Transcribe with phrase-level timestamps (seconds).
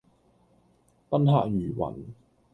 [1.11, 1.93] 賓客如雲